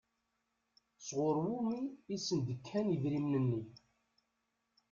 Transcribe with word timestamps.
Sɣur 1.07 1.35
wumi 1.45 1.81
i 2.13 2.15
sen-d-kan 2.25 2.93
idrimen-nni? 2.95 3.61